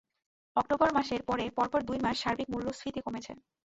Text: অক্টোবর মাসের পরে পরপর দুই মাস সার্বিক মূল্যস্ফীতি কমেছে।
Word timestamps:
অক্টোবর 0.55 0.89
মাসের 0.93 1.21
পরে 1.29 1.45
পরপর 1.57 1.79
দুই 1.87 1.99
মাস 1.99 2.15
সার্বিক 2.21 2.47
মূল্যস্ফীতি 2.53 2.99
কমেছে। 3.05 3.31